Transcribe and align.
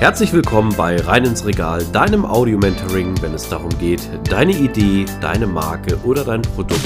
Herzlich 0.00 0.32
willkommen 0.32 0.72
bei 0.76 0.94
Rein 0.94 1.24
ins 1.24 1.44
Regal, 1.44 1.84
deinem 1.92 2.24
Audio-Mentoring, 2.24 3.20
wenn 3.20 3.34
es 3.34 3.48
darum 3.48 3.76
geht, 3.80 4.08
deine 4.30 4.56
Idee, 4.56 5.04
deine 5.20 5.48
Marke 5.48 5.96
oder 6.04 6.22
dein 6.22 6.40
Produkt 6.42 6.80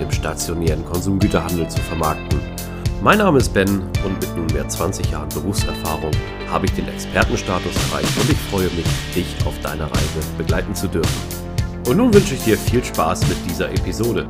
im 0.00 0.10
stationären 0.10 0.84
Konsumgüterhandel 0.84 1.70
zu 1.70 1.80
vermarkten. 1.82 2.40
Mein 3.00 3.18
Name 3.18 3.38
ist 3.38 3.54
Ben 3.54 3.82
und 4.04 4.20
mit 4.20 4.36
nunmehr 4.36 4.68
20 4.68 5.08
Jahren 5.08 5.28
Berufserfahrung 5.28 6.10
habe 6.50 6.66
ich 6.66 6.72
den 6.72 6.88
Expertenstatus 6.88 7.76
erreicht 7.90 8.18
und 8.20 8.28
ich 8.28 8.38
freue 8.50 8.70
mich, 8.70 8.86
dich 9.14 9.46
auf 9.46 9.56
deiner 9.60 9.86
Reise 9.86 10.18
begleiten 10.36 10.74
zu 10.74 10.88
dürfen. 10.88 11.22
Und 11.88 11.96
nun 11.96 12.12
wünsche 12.12 12.34
ich 12.34 12.42
dir 12.42 12.58
viel 12.58 12.82
Spaß 12.82 13.28
mit 13.28 13.38
dieser 13.48 13.70
Episode. 13.70 14.28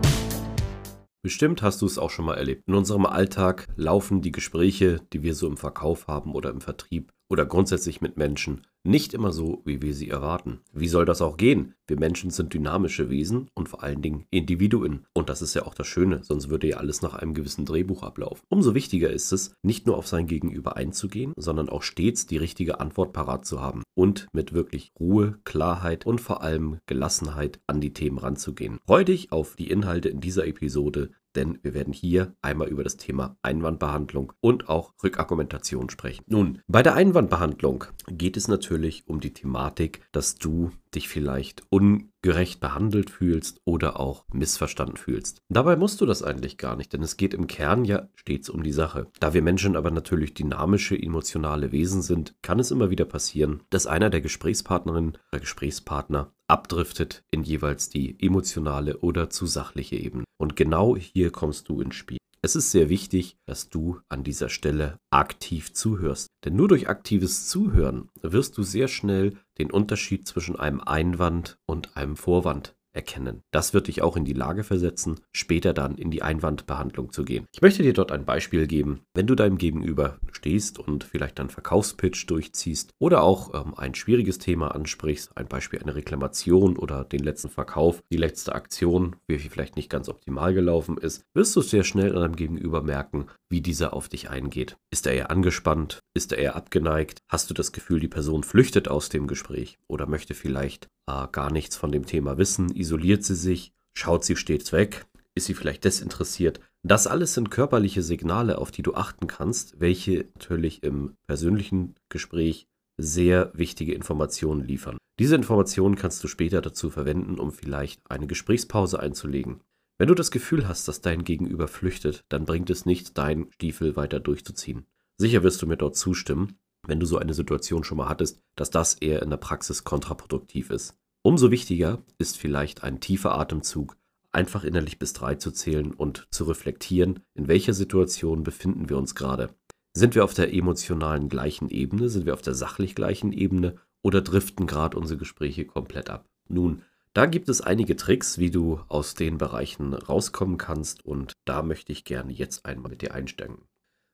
Bestimmt 1.22 1.62
hast 1.62 1.80
du 1.80 1.86
es 1.86 1.98
auch 1.98 2.10
schon 2.10 2.26
mal 2.26 2.36
erlebt. 2.36 2.64
In 2.66 2.74
unserem 2.74 3.06
Alltag 3.06 3.66
laufen 3.76 4.20
die 4.20 4.32
Gespräche, 4.32 5.00
die 5.14 5.22
wir 5.22 5.34
so 5.34 5.46
im 5.46 5.56
Verkauf 5.56 6.08
haben 6.08 6.34
oder 6.34 6.50
im 6.50 6.60
Vertrieb, 6.60 7.10
oder 7.28 7.46
grundsätzlich 7.46 8.00
mit 8.00 8.16
Menschen 8.16 8.62
nicht 8.84 9.12
immer 9.12 9.32
so, 9.32 9.60
wie 9.64 9.82
wir 9.82 9.92
sie 9.92 10.08
erwarten. 10.08 10.60
Wie 10.72 10.88
soll 10.88 11.04
das 11.04 11.20
auch 11.20 11.36
gehen? 11.36 11.74
Wir 11.86 11.98
Menschen 11.98 12.30
sind 12.30 12.54
dynamische 12.54 13.10
Wesen 13.10 13.48
und 13.54 13.68
vor 13.68 13.82
allen 13.82 14.02
Dingen 14.02 14.24
Individuen. 14.30 15.04
Und 15.12 15.28
das 15.28 15.42
ist 15.42 15.54
ja 15.54 15.64
auch 15.66 15.74
das 15.74 15.86
Schöne, 15.86 16.20
sonst 16.22 16.48
würde 16.48 16.68
ja 16.68 16.76
alles 16.78 17.02
nach 17.02 17.14
einem 17.14 17.34
gewissen 17.34 17.66
Drehbuch 17.66 18.02
ablaufen. 18.02 18.44
Umso 18.48 18.74
wichtiger 18.74 19.10
ist 19.10 19.32
es, 19.32 19.52
nicht 19.62 19.86
nur 19.86 19.98
auf 19.98 20.06
sein 20.06 20.26
Gegenüber 20.26 20.76
einzugehen, 20.76 21.34
sondern 21.36 21.68
auch 21.68 21.82
stets 21.82 22.26
die 22.26 22.38
richtige 22.38 22.80
Antwort 22.80 23.12
parat 23.12 23.44
zu 23.44 23.60
haben 23.60 23.82
und 23.94 24.28
mit 24.32 24.54
wirklich 24.54 24.92
Ruhe, 24.98 25.38
Klarheit 25.44 26.06
und 26.06 26.20
vor 26.20 26.42
allem 26.42 26.78
Gelassenheit 26.86 27.60
an 27.66 27.80
die 27.80 27.92
Themen 27.92 28.18
ranzugehen. 28.18 28.78
Freu 28.86 29.04
dich 29.04 29.32
auf 29.32 29.56
die 29.56 29.70
Inhalte 29.70 30.08
in 30.08 30.20
dieser 30.20 30.46
Episode, 30.46 31.10
denn 31.38 31.58
wir 31.62 31.72
werden 31.72 31.92
hier 31.92 32.34
einmal 32.42 32.68
über 32.68 32.82
das 32.82 32.96
Thema 32.96 33.38
Einwandbehandlung 33.42 34.32
und 34.40 34.68
auch 34.68 34.92
Rückargumentation 35.02 35.88
sprechen. 35.88 36.24
Nun, 36.26 36.60
bei 36.66 36.82
der 36.82 36.94
Einwandbehandlung 36.94 37.84
geht 38.08 38.36
es 38.36 38.48
natürlich 38.48 39.06
um 39.06 39.20
die 39.20 39.32
Thematik, 39.32 40.02
dass 40.12 40.36
du 40.36 40.72
dich 40.94 41.08
vielleicht 41.08 41.62
ungerecht 41.70 42.60
behandelt 42.60 43.10
fühlst 43.10 43.60
oder 43.64 44.00
auch 44.00 44.24
missverstanden 44.32 44.96
fühlst. 44.96 45.42
Dabei 45.48 45.76
musst 45.76 46.00
du 46.00 46.06
das 46.06 46.22
eigentlich 46.22 46.58
gar 46.58 46.76
nicht, 46.76 46.92
denn 46.92 47.02
es 47.02 47.16
geht 47.16 47.34
im 47.34 47.46
Kern 47.46 47.84
ja 47.84 48.08
stets 48.16 48.48
um 48.48 48.62
die 48.62 48.72
Sache. 48.72 49.06
Da 49.20 49.34
wir 49.34 49.42
Menschen 49.42 49.76
aber 49.76 49.90
natürlich 49.90 50.34
dynamische, 50.34 51.00
emotionale 51.00 51.70
Wesen 51.72 52.02
sind, 52.02 52.34
kann 52.42 52.58
es 52.58 52.70
immer 52.70 52.90
wieder 52.90 53.04
passieren, 53.04 53.62
dass 53.70 53.86
einer 53.86 54.10
der 54.10 54.22
Gesprächspartnerinnen 54.22 55.18
oder 55.30 55.40
Gesprächspartner 55.40 56.32
abdriftet 56.48 57.22
in 57.30 57.42
jeweils 57.42 57.90
die 57.90 58.16
emotionale 58.24 58.98
oder 58.98 59.30
zu 59.30 59.46
sachliche 59.46 59.96
Ebene. 59.96 60.24
Und 60.38 60.56
genau 60.56 60.96
hier 60.96 61.30
kommst 61.30 61.68
du 61.68 61.80
ins 61.80 61.96
Spiel. 61.96 62.18
Es 62.40 62.54
ist 62.54 62.70
sehr 62.70 62.88
wichtig, 62.88 63.36
dass 63.46 63.68
du 63.68 63.98
an 64.08 64.22
dieser 64.22 64.48
Stelle 64.48 64.98
aktiv 65.10 65.72
zuhörst. 65.72 66.28
Denn 66.44 66.54
nur 66.54 66.68
durch 66.68 66.88
aktives 66.88 67.48
Zuhören 67.48 68.10
wirst 68.22 68.56
du 68.56 68.62
sehr 68.62 68.86
schnell 68.86 69.36
den 69.58 69.72
Unterschied 69.72 70.28
zwischen 70.28 70.54
einem 70.54 70.80
Einwand 70.80 71.58
und 71.66 71.96
einem 71.96 72.16
Vorwand 72.16 72.76
erkennen. 72.98 73.42
Das 73.52 73.74
wird 73.74 73.86
dich 73.86 74.02
auch 74.02 74.16
in 74.16 74.24
die 74.24 74.32
Lage 74.32 74.64
versetzen, 74.64 75.20
später 75.32 75.72
dann 75.72 75.94
in 75.94 76.10
die 76.10 76.22
Einwandbehandlung 76.22 77.12
zu 77.12 77.24
gehen. 77.24 77.46
Ich 77.54 77.62
möchte 77.62 77.84
dir 77.84 77.92
dort 77.92 78.10
ein 78.10 78.24
Beispiel 78.24 78.66
geben. 78.66 79.02
Wenn 79.14 79.28
du 79.28 79.36
deinem 79.36 79.56
Gegenüber 79.56 80.18
stehst 80.32 80.80
und 80.80 81.04
vielleicht 81.04 81.38
einen 81.38 81.48
Verkaufspitch 81.48 82.26
durchziehst 82.26 82.90
oder 82.98 83.22
auch 83.22 83.54
ähm, 83.54 83.74
ein 83.76 83.94
schwieriges 83.94 84.38
Thema 84.38 84.74
ansprichst, 84.74 85.36
ein 85.36 85.46
Beispiel 85.46 85.80
eine 85.80 85.94
Reklamation 85.94 86.76
oder 86.76 87.04
den 87.04 87.20
letzten 87.20 87.50
Verkauf, 87.50 88.02
die 88.10 88.16
letzte 88.16 88.54
Aktion, 88.54 89.14
wie 89.28 89.38
vielleicht 89.38 89.76
nicht 89.76 89.90
ganz 89.90 90.08
optimal 90.08 90.52
gelaufen 90.52 90.98
ist, 90.98 91.22
wirst 91.34 91.54
du 91.54 91.60
sehr 91.60 91.84
schnell 91.84 92.14
an 92.16 92.22
deinem 92.22 92.36
Gegenüber 92.36 92.82
merken, 92.82 93.26
wie 93.50 93.60
dieser 93.60 93.94
auf 93.94 94.08
dich 94.08 94.30
eingeht. 94.30 94.76
Ist 94.90 95.06
er 95.06 95.14
eher 95.14 95.30
angespannt? 95.30 96.00
Ist 96.14 96.32
er 96.32 96.38
eher 96.38 96.56
abgeneigt? 96.56 97.20
Hast 97.28 97.50
du 97.50 97.54
das 97.54 97.72
Gefühl, 97.72 98.00
die 98.00 98.08
Person 98.08 98.42
flüchtet 98.42 98.88
aus 98.88 99.08
dem 99.08 99.26
Gespräch 99.26 99.78
oder 99.88 100.06
möchte 100.06 100.34
vielleicht 100.34 100.88
äh, 101.08 101.26
gar 101.32 101.50
nichts 101.50 101.76
von 101.76 101.92
dem 101.92 102.06
Thema 102.06 102.38
wissen? 102.38 102.74
Isoliert 102.74 103.24
sie 103.24 103.34
sich? 103.34 103.72
Schaut 103.96 104.24
sie 104.24 104.36
stets 104.36 104.72
weg? 104.72 105.06
Ist 105.34 105.46
sie 105.46 105.54
vielleicht 105.54 105.84
desinteressiert? 105.84 106.60
Das 106.84 107.06
alles 107.06 107.34
sind 107.34 107.50
körperliche 107.50 108.02
Signale, 108.02 108.58
auf 108.58 108.70
die 108.70 108.82
du 108.82 108.94
achten 108.94 109.26
kannst, 109.26 109.80
welche 109.80 110.26
natürlich 110.34 110.82
im 110.82 111.14
persönlichen 111.26 111.94
Gespräch 112.08 112.66
sehr 112.96 113.52
wichtige 113.54 113.94
Informationen 113.94 114.62
liefern. 114.62 114.98
Diese 115.18 115.34
Informationen 115.34 115.96
kannst 115.96 116.22
du 116.22 116.28
später 116.28 116.60
dazu 116.60 116.90
verwenden, 116.90 117.38
um 117.38 117.52
vielleicht 117.52 118.00
eine 118.08 118.26
Gesprächspause 118.26 119.00
einzulegen. 119.00 119.60
Wenn 119.98 120.06
du 120.06 120.14
das 120.14 120.30
Gefühl 120.30 120.68
hast, 120.68 120.86
dass 120.86 121.00
dein 121.00 121.24
Gegenüber 121.24 121.66
flüchtet, 121.66 122.24
dann 122.28 122.44
bringt 122.44 122.70
es 122.70 122.86
nichts, 122.86 123.14
deinen 123.14 123.50
Stiefel 123.50 123.96
weiter 123.96 124.20
durchzuziehen. 124.20 124.86
Sicher 125.16 125.42
wirst 125.42 125.60
du 125.60 125.66
mir 125.66 125.76
dort 125.76 125.96
zustimmen, 125.96 126.56
wenn 126.86 127.00
du 127.00 127.06
so 127.06 127.18
eine 127.18 127.34
Situation 127.34 127.82
schon 127.82 127.98
mal 127.98 128.08
hattest, 128.08 128.40
dass 128.54 128.70
das 128.70 128.94
eher 128.94 129.22
in 129.22 129.30
der 129.30 129.38
Praxis 129.38 129.82
kontraproduktiv 129.82 130.70
ist. 130.70 130.96
Umso 131.22 131.50
wichtiger 131.50 132.00
ist 132.16 132.38
vielleicht 132.38 132.84
ein 132.84 133.00
tiefer 133.00 133.36
Atemzug, 133.36 133.96
einfach 134.30 134.62
innerlich 134.62 135.00
bis 135.00 135.14
drei 135.14 135.34
zu 135.34 135.50
zählen 135.50 135.92
und 135.92 136.28
zu 136.30 136.44
reflektieren, 136.44 137.24
in 137.34 137.48
welcher 137.48 137.74
Situation 137.74 138.44
befinden 138.44 138.88
wir 138.88 138.98
uns 138.98 139.16
gerade. 139.16 139.50
Sind 139.94 140.14
wir 140.14 140.22
auf 140.22 140.32
der 140.32 140.54
emotionalen 140.54 141.28
gleichen 141.28 141.70
Ebene, 141.70 142.08
sind 142.08 142.24
wir 142.24 142.34
auf 142.34 142.42
der 142.42 142.54
sachlich 142.54 142.94
gleichen 142.94 143.32
Ebene 143.32 143.74
oder 144.02 144.20
driften 144.20 144.68
gerade 144.68 144.96
unsere 144.96 145.18
Gespräche 145.18 145.64
komplett 145.64 146.08
ab? 146.08 146.28
Nun, 146.48 146.82
da 147.18 147.26
gibt 147.26 147.48
es 147.48 147.60
einige 147.60 147.96
Tricks, 147.96 148.38
wie 148.38 148.52
du 148.52 148.78
aus 148.86 149.14
den 149.14 149.38
Bereichen 149.38 149.92
rauskommen 149.92 150.56
kannst 150.56 151.04
und 151.04 151.32
da 151.46 151.64
möchte 151.64 151.90
ich 151.90 152.04
gerne 152.04 152.32
jetzt 152.32 152.64
einmal 152.64 152.92
mit 152.92 153.02
dir 153.02 153.12
einsteigen. 153.12 153.58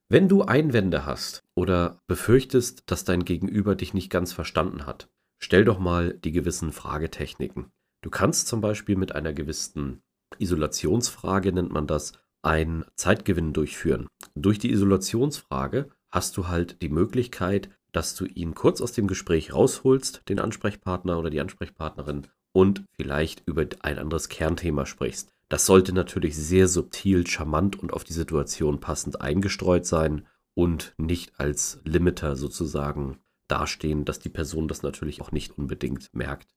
Wenn 0.09 0.26
du 0.26 0.41
Einwände 0.41 1.04
hast 1.04 1.44
oder 1.54 2.00
befürchtest, 2.06 2.84
dass 2.87 3.04
dein 3.04 3.26
Gegenüber 3.26 3.76
dich 3.76 3.92
nicht 3.92 4.09
ganz 4.09 4.32
verstanden 4.32 4.87
hat, 4.87 5.10
stell 5.38 5.66
doch 5.66 5.78
mal 5.78 6.15
die 6.15 6.32
gewissen 6.32 6.72
Fragetechniken. 6.72 7.66
Du 8.00 8.09
kannst 8.09 8.48
zum 8.48 8.62
Beispiel 8.62 8.97
mit 8.97 9.15
einer 9.15 9.34
gewissen 9.34 10.00
Isolationsfrage, 10.38 11.53
nennt 11.53 11.72
man 11.72 11.86
das, 11.86 12.12
einen 12.41 12.86
Zeitgewinn 12.97 13.53
durchführen. 13.53 14.06
Durch 14.34 14.59
die 14.59 14.71
Isolationsfrage 14.72 15.91
hast 16.10 16.38
du 16.38 16.48
halt 16.48 16.81
die 16.81 16.88
Möglichkeit, 16.88 17.69
dass 17.92 18.15
du 18.15 18.25
ihn 18.25 18.54
kurz 18.54 18.81
aus 18.81 18.92
dem 18.92 19.09
Gespräch 19.09 19.53
rausholst, 19.53 20.22
den 20.31 20.41
Ansprechpartner 20.41 21.19
oder 21.19 21.28
die 21.28 21.42
Ansprechpartnerin, 21.42 22.28
und 22.54 22.84
vielleicht 22.92 23.42
über 23.47 23.66
ein 23.81 23.98
anderes 23.98 24.28
Kernthema 24.28 24.87
sprichst. 24.87 25.31
Das 25.48 25.66
sollte 25.66 25.92
natürlich 25.92 26.37
sehr 26.37 26.69
subtil, 26.69 27.26
charmant 27.26 27.78
und 27.78 27.92
auf 27.92 28.04
die 28.04 28.12
Situation 28.12 28.81
passend 28.81 29.20
eingestreut 29.20 29.84
sein 29.84 30.26
und 30.54 30.94
nicht 30.97 31.38
als 31.38 31.81
Limiter 31.84 32.37
sozusagen 32.37 33.19
dastehen, 33.48 34.04
dass 34.04 34.20
die 34.20 34.31
Person 34.31 34.69
das 34.69 34.82
natürlich 34.82 35.20
auch 35.20 35.32
nicht 35.32 35.59
unbedingt 35.59 36.15
merkt. 36.15 36.54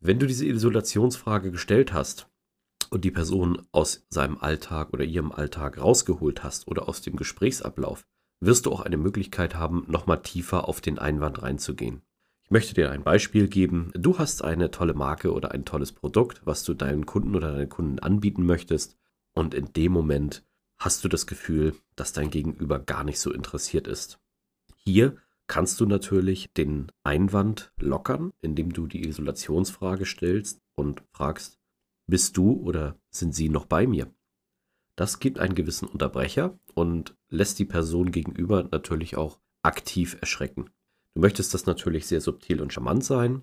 Wenn 0.00 0.18
du 0.18 0.26
diese 0.26 0.46
Isolationsfrage 0.46 1.50
gestellt 1.50 1.92
hast 1.92 2.28
und 2.90 3.04
die 3.04 3.10
Person 3.10 3.66
aus 3.72 4.06
seinem 4.08 4.38
Alltag 4.38 4.92
oder 4.92 5.04
ihrem 5.04 5.32
Alltag 5.32 5.78
rausgeholt 5.78 6.44
hast 6.44 6.68
oder 6.68 6.88
aus 6.88 7.02
dem 7.02 7.16
Gesprächsablauf, 7.16 8.06
wirst 8.40 8.66
du 8.66 8.72
auch 8.72 8.80
eine 8.80 8.96
Möglichkeit 8.96 9.54
haben, 9.56 9.84
nochmal 9.88 10.22
tiefer 10.22 10.68
auf 10.68 10.80
den 10.80 10.98
Einwand 10.98 11.42
reinzugehen. 11.42 12.02
Ich 12.44 12.50
möchte 12.50 12.74
dir 12.74 12.90
ein 12.90 13.02
Beispiel 13.02 13.48
geben. 13.48 13.90
Du 13.94 14.18
hast 14.18 14.44
eine 14.44 14.70
tolle 14.70 14.92
Marke 14.92 15.32
oder 15.32 15.52
ein 15.52 15.64
tolles 15.64 15.92
Produkt, 15.92 16.42
was 16.44 16.62
du 16.62 16.74
deinen 16.74 17.06
Kunden 17.06 17.34
oder 17.34 17.52
deinen 17.52 17.70
Kunden 17.70 17.98
anbieten 18.00 18.44
möchtest. 18.44 18.98
Und 19.32 19.54
in 19.54 19.72
dem 19.72 19.92
Moment 19.92 20.44
hast 20.76 21.02
du 21.02 21.08
das 21.08 21.26
Gefühl, 21.26 21.74
dass 21.96 22.12
dein 22.12 22.30
Gegenüber 22.30 22.78
gar 22.78 23.02
nicht 23.02 23.18
so 23.18 23.32
interessiert 23.32 23.88
ist. 23.88 24.20
Hier 24.76 25.16
kannst 25.46 25.80
du 25.80 25.86
natürlich 25.86 26.52
den 26.52 26.92
Einwand 27.02 27.72
lockern, 27.78 28.34
indem 28.42 28.74
du 28.74 28.86
die 28.86 29.08
Isolationsfrage 29.08 30.04
stellst 30.04 30.60
und 30.74 31.02
fragst, 31.12 31.58
bist 32.06 32.36
du 32.36 32.52
oder 32.52 32.98
sind 33.08 33.34
sie 33.34 33.48
noch 33.48 33.64
bei 33.64 33.86
mir? 33.86 34.12
Das 34.96 35.18
gibt 35.18 35.38
einen 35.38 35.54
gewissen 35.54 35.88
Unterbrecher 35.88 36.58
und 36.74 37.16
lässt 37.30 37.58
die 37.58 37.64
Person 37.64 38.10
gegenüber 38.10 38.68
natürlich 38.70 39.16
auch 39.16 39.40
aktiv 39.62 40.18
erschrecken. 40.20 40.68
Du 41.14 41.20
möchtest 41.20 41.54
das 41.54 41.66
natürlich 41.66 42.06
sehr 42.06 42.20
subtil 42.20 42.60
und 42.60 42.72
charmant 42.72 43.04
sein. 43.04 43.42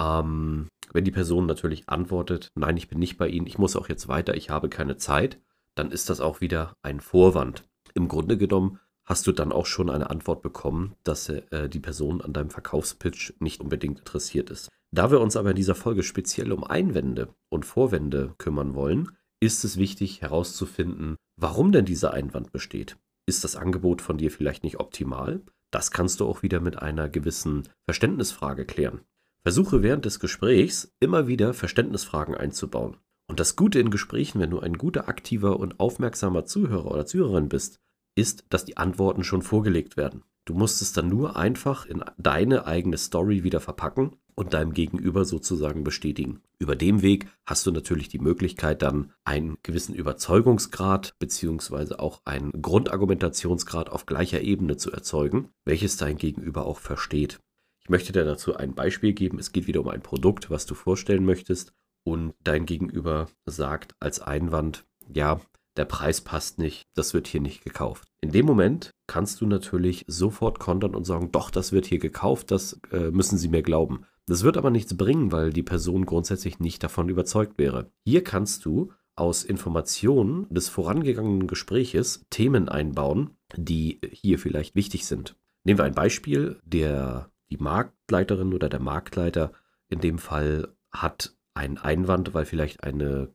Ähm, 0.00 0.68
wenn 0.92 1.04
die 1.04 1.10
Person 1.10 1.46
natürlich 1.46 1.88
antwortet, 1.88 2.48
nein, 2.54 2.76
ich 2.76 2.88
bin 2.88 2.98
nicht 2.98 3.18
bei 3.18 3.28
Ihnen, 3.28 3.46
ich 3.46 3.58
muss 3.58 3.76
auch 3.76 3.88
jetzt 3.88 4.08
weiter, 4.08 4.34
ich 4.34 4.50
habe 4.50 4.68
keine 4.68 4.96
Zeit, 4.96 5.38
dann 5.74 5.92
ist 5.92 6.10
das 6.10 6.20
auch 6.20 6.40
wieder 6.40 6.74
ein 6.82 7.00
Vorwand. 7.00 7.64
Im 7.94 8.08
Grunde 8.08 8.38
genommen 8.38 8.80
hast 9.04 9.26
du 9.26 9.32
dann 9.32 9.52
auch 9.52 9.66
schon 9.66 9.90
eine 9.90 10.08
Antwort 10.08 10.42
bekommen, 10.42 10.94
dass 11.04 11.28
äh, 11.28 11.68
die 11.68 11.80
Person 11.80 12.22
an 12.22 12.32
deinem 12.32 12.50
Verkaufspitch 12.50 13.34
nicht 13.40 13.60
unbedingt 13.60 13.98
interessiert 13.98 14.50
ist. 14.50 14.68
Da 14.92 15.10
wir 15.10 15.20
uns 15.20 15.36
aber 15.36 15.50
in 15.50 15.56
dieser 15.56 15.74
Folge 15.74 16.02
speziell 16.02 16.52
um 16.52 16.64
Einwände 16.64 17.34
und 17.48 17.64
Vorwände 17.64 18.34
kümmern 18.38 18.74
wollen, 18.74 19.16
ist 19.40 19.64
es 19.64 19.78
wichtig 19.78 20.22
herauszufinden, 20.22 21.16
warum 21.36 21.72
denn 21.72 21.84
dieser 21.84 22.12
Einwand 22.12 22.52
besteht. 22.52 22.96
Ist 23.26 23.44
das 23.44 23.56
Angebot 23.56 24.02
von 24.02 24.18
dir 24.18 24.30
vielleicht 24.30 24.64
nicht 24.64 24.80
optimal? 24.80 25.42
Das 25.70 25.90
kannst 25.90 26.20
du 26.20 26.26
auch 26.26 26.42
wieder 26.42 26.60
mit 26.60 26.80
einer 26.80 27.08
gewissen 27.08 27.68
Verständnisfrage 27.88 28.64
klären. 28.64 29.00
Versuche 29.42 29.82
während 29.82 30.04
des 30.04 30.20
Gesprächs 30.20 30.94
immer 31.00 31.26
wieder 31.26 31.54
Verständnisfragen 31.54 32.34
einzubauen. 32.34 32.96
Und 33.28 33.40
das 33.40 33.56
Gute 33.56 33.78
in 33.78 33.90
Gesprächen, 33.90 34.40
wenn 34.40 34.50
du 34.50 34.58
ein 34.60 34.76
guter, 34.76 35.08
aktiver 35.08 35.60
und 35.60 35.78
aufmerksamer 35.78 36.44
Zuhörer 36.46 36.90
oder 36.90 37.06
Zuhörerin 37.06 37.48
bist, 37.48 37.80
ist, 38.20 38.44
dass 38.50 38.64
die 38.64 38.76
Antworten 38.76 39.24
schon 39.24 39.42
vorgelegt 39.42 39.96
werden. 39.96 40.22
Du 40.44 40.54
musst 40.54 40.82
es 40.82 40.92
dann 40.92 41.08
nur 41.08 41.36
einfach 41.36 41.86
in 41.86 42.02
deine 42.18 42.66
eigene 42.66 42.98
Story 42.98 43.44
wieder 43.44 43.60
verpacken 43.60 44.16
und 44.34 44.54
deinem 44.54 44.72
Gegenüber 44.72 45.24
sozusagen 45.24 45.84
bestätigen. 45.84 46.40
Über 46.58 46.76
dem 46.76 47.02
Weg 47.02 47.28
hast 47.46 47.66
du 47.66 47.70
natürlich 47.70 48.08
die 48.08 48.18
Möglichkeit, 48.18 48.82
dann 48.82 49.12
einen 49.24 49.58
gewissen 49.62 49.94
Überzeugungsgrad 49.94 51.14
beziehungsweise 51.18 52.00
auch 52.00 52.22
einen 52.24 52.50
Grundargumentationsgrad 52.62 53.90
auf 53.90 54.06
gleicher 54.06 54.40
Ebene 54.40 54.76
zu 54.76 54.90
erzeugen, 54.90 55.50
welches 55.64 55.96
dein 55.98 56.16
Gegenüber 56.16 56.66
auch 56.66 56.78
versteht. 56.78 57.40
Ich 57.82 57.90
möchte 57.90 58.12
dir 58.12 58.24
dazu 58.24 58.56
ein 58.56 58.74
Beispiel 58.74 59.12
geben. 59.12 59.38
Es 59.38 59.52
geht 59.52 59.66
wieder 59.66 59.80
um 59.80 59.88
ein 59.88 60.02
Produkt, 60.02 60.50
was 60.50 60.66
du 60.66 60.74
vorstellen 60.74 61.24
möchtest 61.24 61.72
und 62.04 62.34
dein 62.42 62.66
Gegenüber 62.66 63.28
sagt 63.46 63.94
als 64.00 64.20
Einwand, 64.20 64.84
ja, 65.12 65.40
der 65.76 65.84
Preis 65.84 66.20
passt 66.20 66.58
nicht, 66.58 66.84
das 66.94 67.14
wird 67.14 67.26
hier 67.26 67.40
nicht 67.40 67.64
gekauft. 67.64 68.08
In 68.20 68.32
dem 68.32 68.46
Moment 68.46 68.90
kannst 69.06 69.40
du 69.40 69.46
natürlich 69.46 70.04
sofort 70.08 70.58
kontern 70.58 70.94
und 70.94 71.04
sagen, 71.04 71.30
doch, 71.32 71.50
das 71.50 71.72
wird 71.72 71.86
hier 71.86 71.98
gekauft, 71.98 72.50
das 72.50 72.80
äh, 72.92 73.10
müssen 73.10 73.38
Sie 73.38 73.48
mir 73.48 73.62
glauben. 73.62 74.04
Das 74.26 74.42
wird 74.42 74.56
aber 74.56 74.70
nichts 74.70 74.96
bringen, 74.96 75.32
weil 75.32 75.52
die 75.52 75.62
Person 75.62 76.06
grundsätzlich 76.06 76.60
nicht 76.60 76.82
davon 76.82 77.08
überzeugt 77.08 77.58
wäre. 77.58 77.90
Hier 78.04 78.22
kannst 78.22 78.64
du 78.64 78.92
aus 79.16 79.44
Informationen 79.44 80.46
des 80.50 80.68
vorangegangenen 80.68 81.46
Gespräches 81.46 82.24
Themen 82.30 82.68
einbauen, 82.68 83.30
die 83.56 84.00
hier 84.12 84.38
vielleicht 84.38 84.74
wichtig 84.74 85.06
sind. 85.06 85.36
Nehmen 85.64 85.78
wir 85.78 85.84
ein 85.84 85.94
Beispiel, 85.94 86.58
der 86.64 87.30
die 87.50 87.58
Marktleiterin 87.58 88.54
oder 88.54 88.68
der 88.68 88.80
Marktleiter 88.80 89.52
in 89.88 90.00
dem 90.00 90.18
Fall 90.18 90.68
hat 90.92 91.34
einen 91.54 91.78
Einwand, 91.78 92.32
weil 92.32 92.44
vielleicht 92.44 92.84
eine 92.84 93.32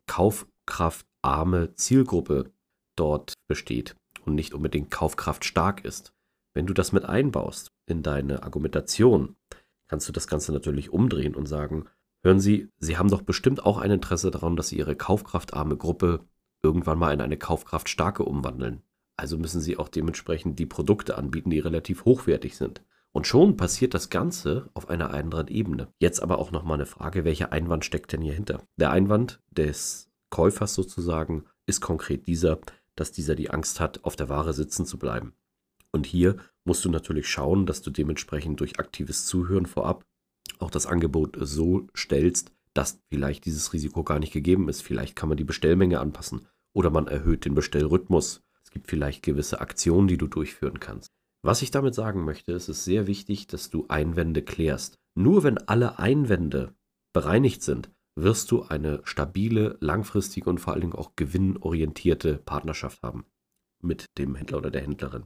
kaufkraftarme 1.26 1.74
Zielgruppe 1.74 2.52
dort 2.96 3.34
besteht 3.48 3.96
und 4.26 4.36
nicht 4.36 4.54
unbedingt 4.54 4.92
kaufkraftstark 4.92 5.84
ist. 5.84 6.14
Wenn 6.54 6.68
du 6.68 6.74
das 6.74 6.92
mit 6.92 7.04
einbaust 7.04 7.72
in 7.88 8.04
deine 8.04 8.44
Argumentation, 8.44 9.36
kannst 9.88 10.08
du 10.08 10.14
das 10.14 10.28
Ganze 10.28 10.54
natürlich 10.54 10.92
umdrehen 10.92 11.34
und 11.34 11.48
sagen, 11.48 11.86
hören 12.24 12.40
Sie, 12.40 12.70
Sie 12.78 12.98
haben 12.98 13.10
doch 13.10 13.24
bestimmt 13.24 13.66
auch 13.66 13.80
ein 13.80 13.90
Interesse 13.90 14.30
daran, 14.30 14.56
dass 14.56 14.70
Sie 14.70 14.78
Ihre 14.78 14.96
kaufkraftarme 14.96 15.78
Gruppe 15.78 16.24
irgendwann 16.62 17.00
mal 17.00 17.14
in 17.14 17.22
eine 17.22 17.38
kaufkraftstarke 17.38 18.24
umwandeln. 18.24 18.84
Also 19.18 19.40
müssen 19.40 19.62
Sie 19.62 19.78
auch 19.78 19.90
dementsprechend 19.90 20.60
die 20.60 20.68
Produkte 20.68 21.18
anbieten, 21.18 21.50
die 21.50 21.60
relativ 21.60 22.06
hochwertig 22.06 22.56
sind. 22.56 22.84
Und 23.14 23.26
schon 23.26 23.58
passiert 23.58 23.96
das 23.96 24.12
Ganze 24.12 24.70
auf 24.76 24.90
einer 24.90 25.12
anderen 25.12 25.48
Ebene. 25.48 25.88
Jetzt 26.00 26.22
aber 26.22 26.38
auch 26.38 26.52
nochmal 26.52 26.76
eine 26.76 26.86
Frage, 26.86 27.26
welcher 27.26 27.52
Einwand 27.52 27.84
steckt 27.84 28.14
denn 28.14 28.22
hier 28.22 28.34
hinter? 28.34 28.62
Der 28.78 28.92
Einwand 28.92 29.42
des 29.50 30.12
Käufers 30.36 30.74
sozusagen 30.74 31.46
ist 31.66 31.80
konkret 31.80 32.28
dieser, 32.28 32.60
dass 32.98 33.14
dieser 33.14 33.36
die 33.36 33.52
Angst 33.52 33.80
hat, 33.80 34.04
auf 34.04 34.18
der 34.18 34.28
Ware 34.28 34.52
sitzen 34.52 34.86
zu 34.86 35.00
bleiben. 35.00 35.32
Und 35.94 36.06
hier 36.06 36.36
musst 36.66 36.84
du 36.84 36.90
natürlich 36.90 37.30
schauen, 37.30 37.66
dass 37.66 37.82
du 37.82 37.90
dementsprechend 37.90 38.60
durch 38.60 38.78
aktives 38.78 39.28
Zuhören 39.28 39.66
vorab 39.66 40.04
auch 40.60 40.72
das 40.72 40.88
Angebot 40.88 41.38
so 41.40 41.88
stellst, 41.96 42.52
dass 42.74 43.00
vielleicht 43.10 43.46
dieses 43.46 43.72
Risiko 43.72 44.04
gar 44.04 44.20
nicht 44.20 44.34
gegeben 44.34 44.68
ist. 44.68 44.82
Vielleicht 44.82 45.16
kann 45.16 45.30
man 45.30 45.38
die 45.38 45.46
Bestellmenge 45.46 46.02
anpassen 46.02 46.46
oder 46.74 46.90
man 46.90 47.08
erhöht 47.08 47.46
den 47.46 47.56
Bestellrhythmus. 47.56 48.44
Es 48.62 48.72
gibt 48.72 48.90
vielleicht 48.90 49.24
gewisse 49.24 49.62
Aktionen, 49.62 50.10
die 50.10 50.18
du 50.18 50.28
durchführen 50.28 50.82
kannst. 50.82 51.08
Was 51.44 51.62
ich 51.62 51.72
damit 51.72 51.96
sagen 51.96 52.26
möchte, 52.26 52.52
ist 52.52 52.68
es 52.68 52.84
sehr 52.84 53.08
wichtig, 53.08 53.48
dass 53.48 53.70
du 53.70 53.86
Einwände 53.88 54.42
klärst. 54.42 55.00
Nur 55.18 55.46
wenn 55.46 55.60
alle 55.60 55.98
Einwände 55.98 56.76
bereinigt 57.14 57.64
sind, 57.64 57.90
wirst 58.16 58.52
du 58.52 58.64
eine 58.64 59.02
stabile, 59.04 59.78
langfristige 59.82 60.50
und 60.50 60.60
vor 60.60 60.74
allen 60.74 60.82
Dingen 60.82 60.96
auch 60.96 61.16
gewinnorientierte 61.16 62.38
Partnerschaft 62.38 63.04
haben 63.04 63.26
mit 63.82 64.06
dem 64.18 64.36
Händler 64.36 64.58
oder 64.58 64.72
der 64.72 64.82
Händlerin. 64.82 65.26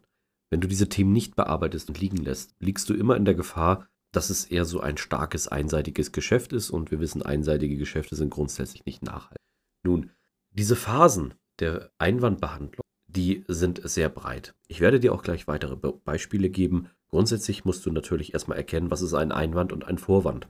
Wenn 0.49 0.61
du 0.61 0.67
diese 0.67 0.89
Themen 0.89 1.13
nicht 1.13 1.35
bearbeitest 1.35 1.89
und 1.89 1.99
liegen 1.99 2.17
lässt, 2.17 2.55
liegst 2.59 2.89
du 2.89 2.95
immer 2.95 3.15
in 3.15 3.25
der 3.25 3.35
Gefahr, 3.35 3.87
dass 4.11 4.31
es 4.31 4.45
eher 4.45 4.65
so 4.65 4.79
ein 4.79 4.97
starkes 4.97 5.47
einseitiges 5.47 6.11
Geschäft 6.11 6.51
ist 6.51 6.71
und 6.71 6.89
wir 6.89 6.99
wissen, 6.99 7.21
einseitige 7.21 7.77
Geschäfte 7.77 8.15
sind 8.15 8.31
grundsätzlich 8.31 8.85
nicht 8.85 9.03
nachhaltig. 9.03 9.37
Nun, 9.83 10.11
diese 10.51 10.75
Phasen 10.75 11.35
der 11.59 11.91
Einwandbehandlung, 11.99 12.81
die 13.07 13.43
sind 13.47 13.81
sehr 13.87 14.09
breit. 14.09 14.55
Ich 14.67 14.81
werde 14.81 14.99
dir 14.99 15.13
auch 15.13 15.21
gleich 15.21 15.47
weitere 15.47 15.75
Be 15.75 15.93
Beispiele 15.93 16.49
geben. 16.49 16.89
Grundsätzlich 17.09 17.65
musst 17.65 17.85
du 17.85 17.91
natürlich 17.91 18.33
erstmal 18.33 18.57
erkennen, 18.57 18.91
was 18.91 19.01
ist 19.01 19.13
ein 19.13 19.31
Einwand 19.31 19.73
und 19.73 19.85
ein 19.85 19.97
Vorwand. 19.97 20.47